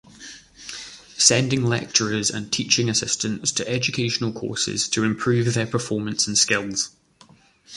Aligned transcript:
Sending 1.19 1.61
lecturers 1.63 2.31
and 2.31 2.51
teaching 2.51 2.89
assistants 2.89 3.51
to 3.51 3.67
educational 3.69 4.31
courses 4.33 4.89
to 4.89 5.03
improve 5.03 5.53
their 5.53 5.67
performance 5.67 6.25
and 6.25 6.35
skills. 6.39 6.89